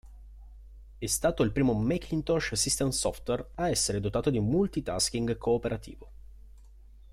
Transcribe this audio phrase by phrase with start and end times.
[0.97, 6.11] È stato il primo Macintosh System Software a essere dotato di multitasking cooperativo.